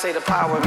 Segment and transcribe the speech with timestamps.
[0.00, 0.58] say the power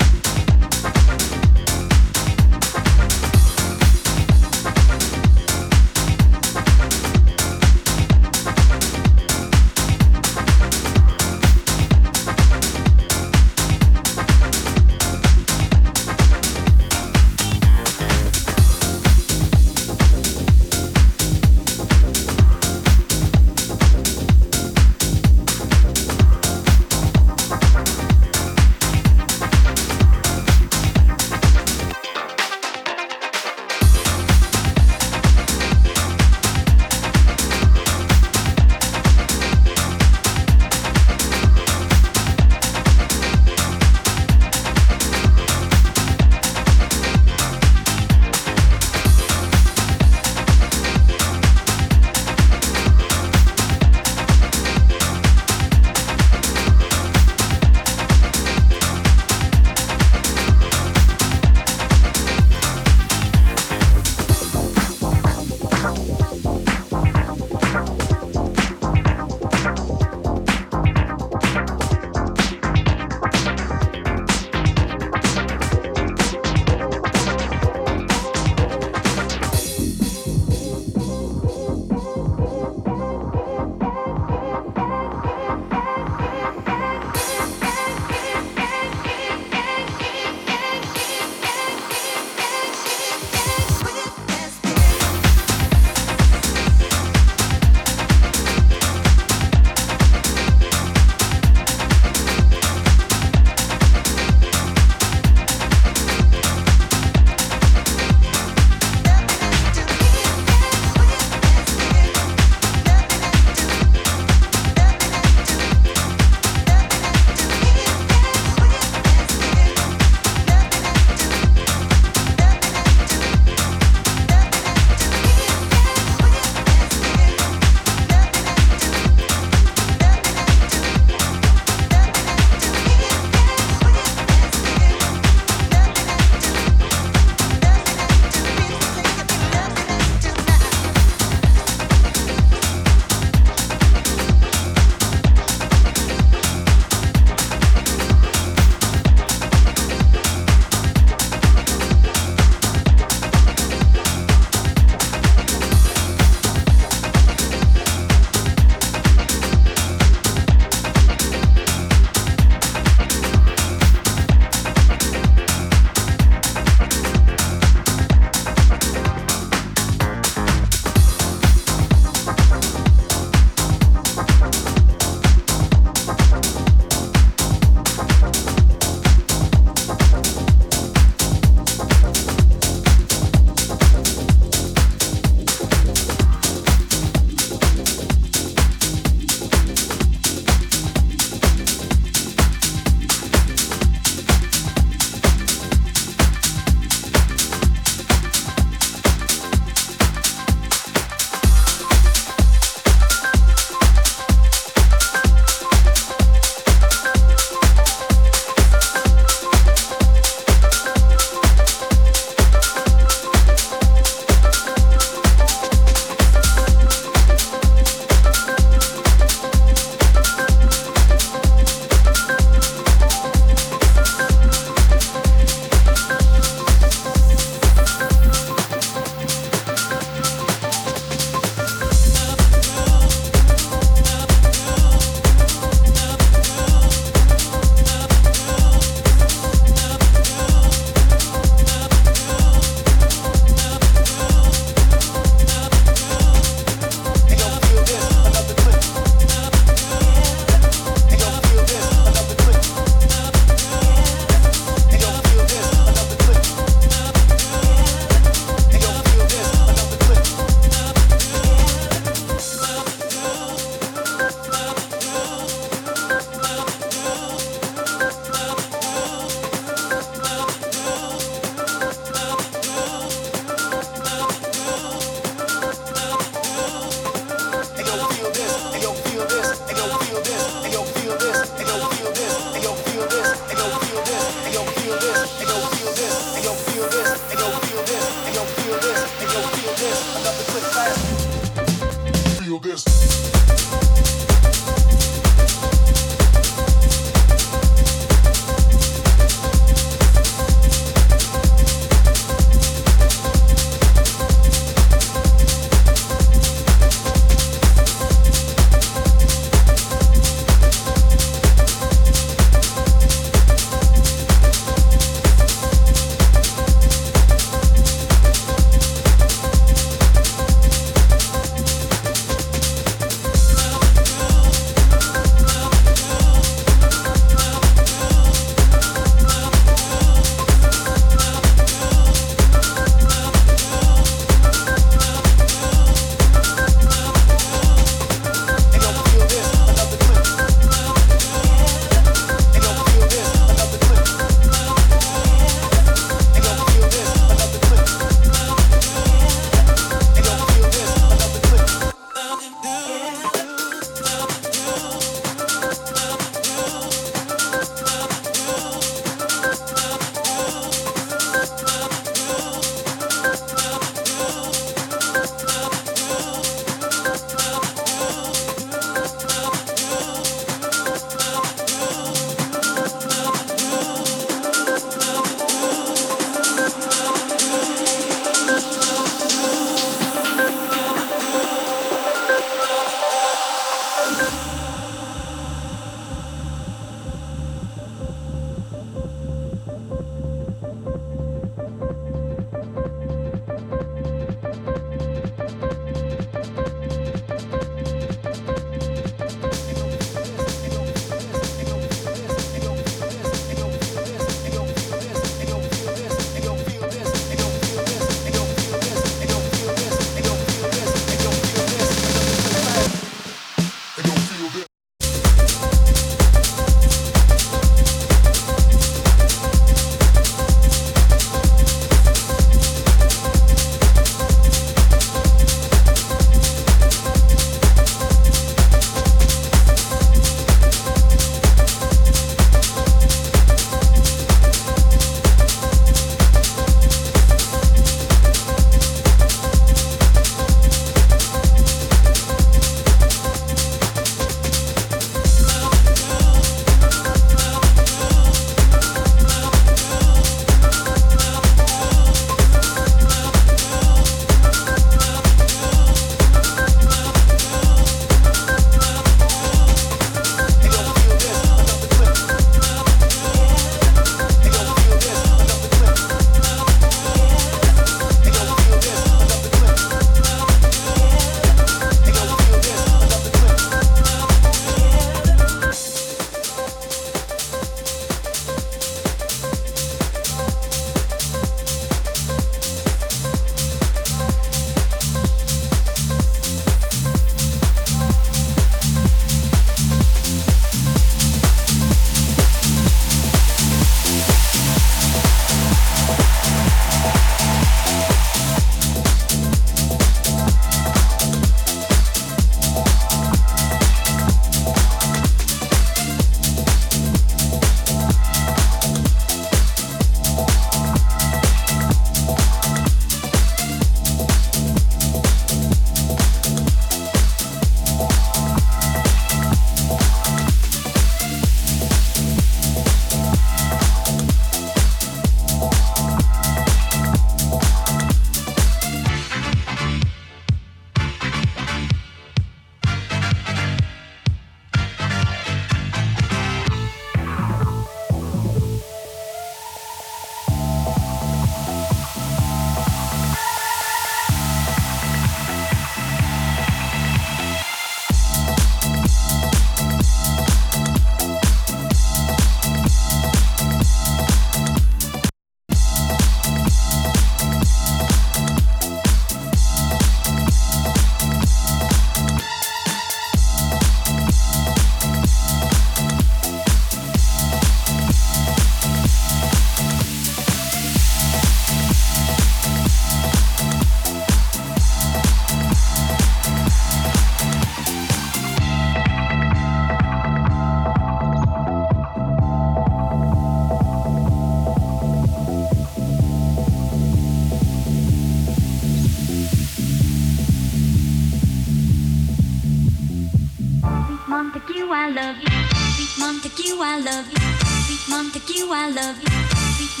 [594.88, 595.48] Montague, I love you.
[595.92, 597.48] Sweet Montague, I love you.
[597.84, 599.28] Sweet Montague, I love you.
[599.76, 600.00] Sweet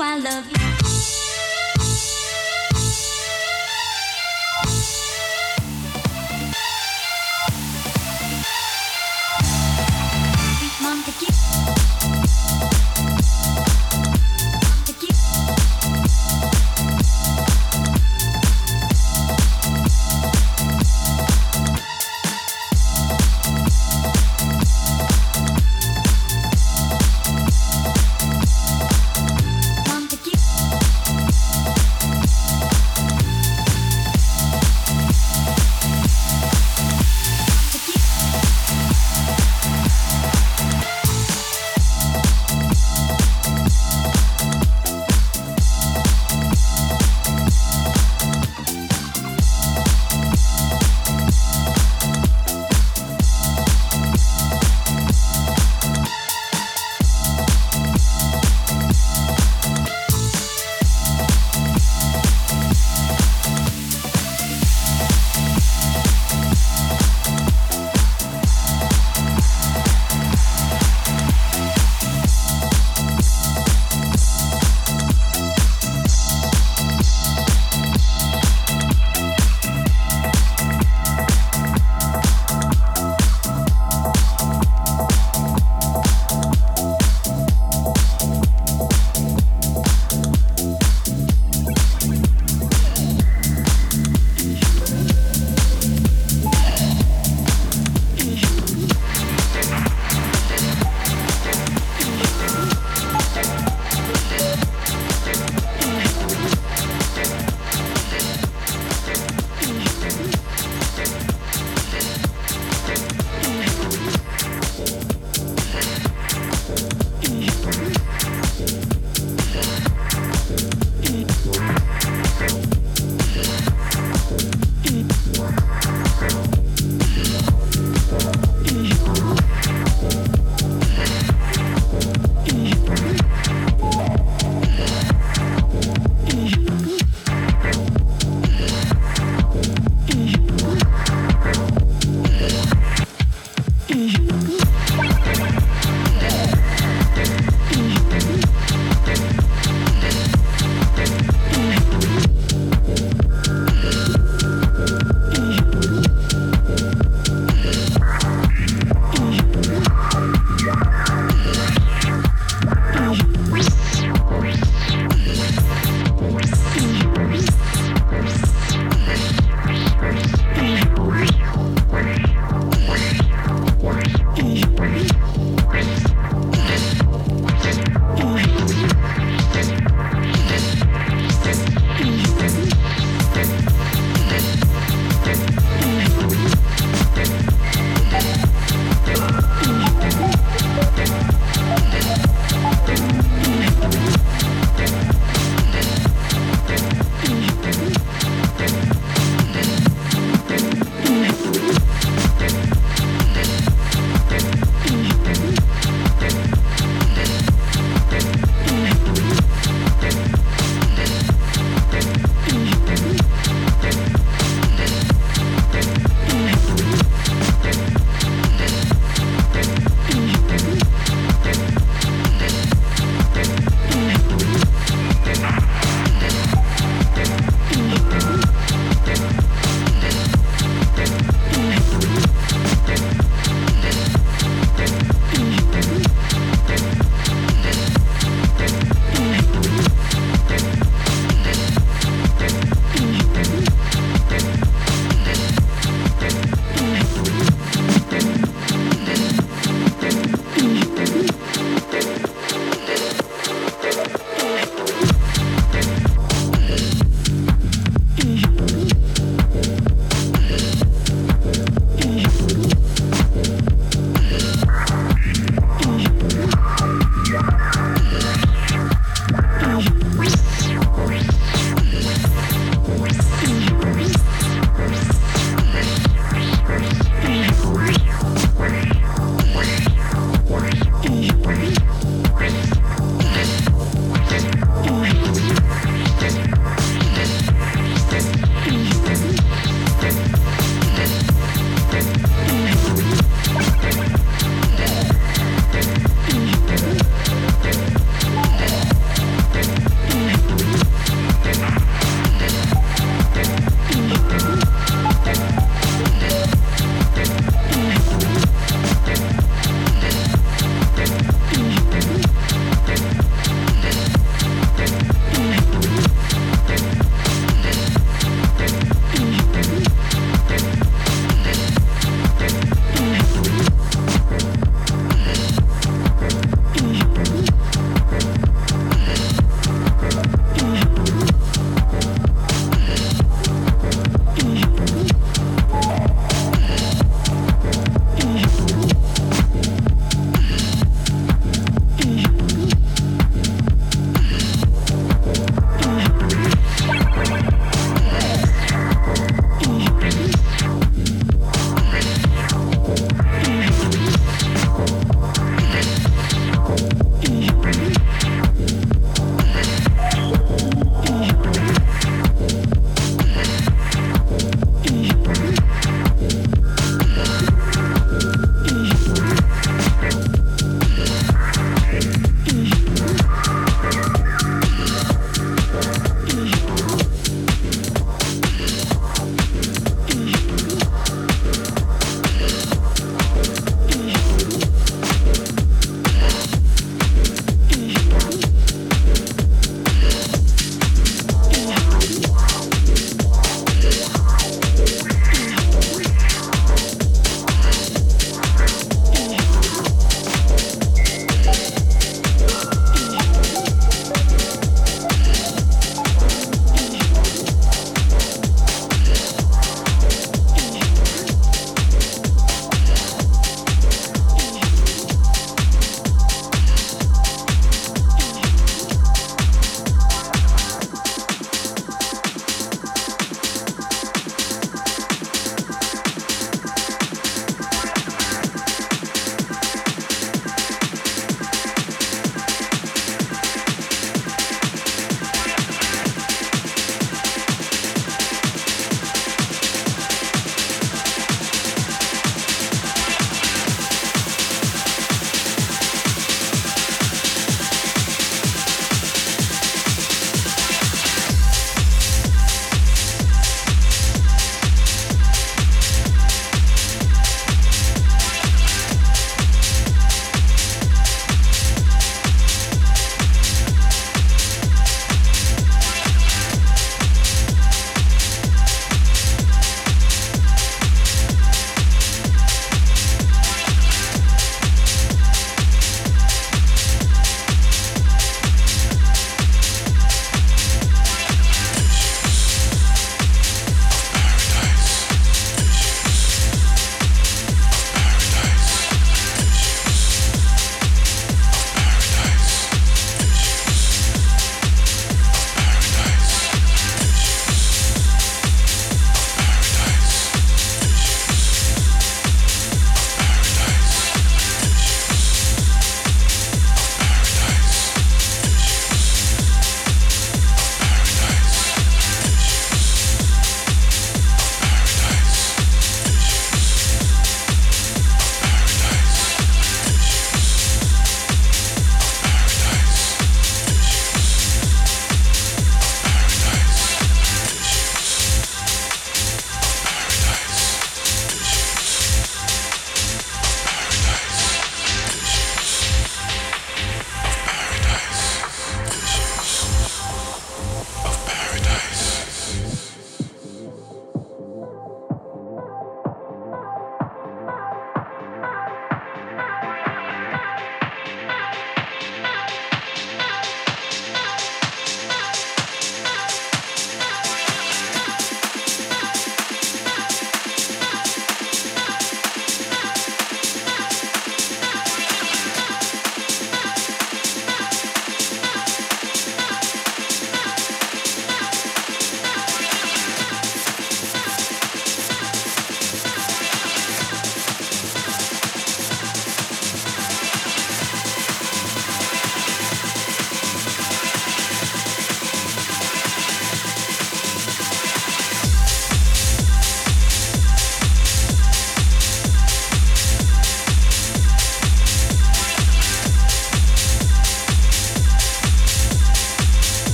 [0.00, 0.55] I love you.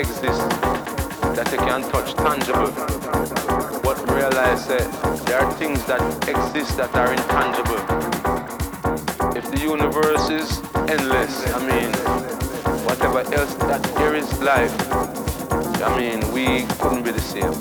[0.00, 0.40] Exist
[1.36, 2.72] that they can touch tangible.
[3.84, 4.88] But realize that
[5.26, 7.80] there are things that exist that are intangible.
[9.36, 10.58] If the universe is
[10.88, 11.92] endless, I mean,
[12.88, 14.74] whatever else that there is life,
[15.82, 17.52] I mean, we couldn't be the same.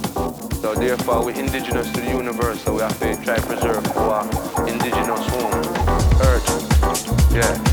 [0.62, 4.24] So therefore, we're indigenous to the universe, so we have to try to preserve our
[4.68, 5.54] indigenous home,
[6.22, 6.48] Earth.
[7.34, 7.69] Yeah.